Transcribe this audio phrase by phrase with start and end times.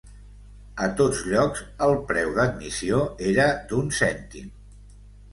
[0.85, 3.01] A tots llocs, el preu d'admissió
[3.33, 4.49] era d'un cèntim.